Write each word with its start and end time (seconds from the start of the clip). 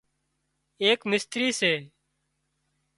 ايڪ 0.83 0.99
مستري 1.09 1.49
سي 1.59 1.73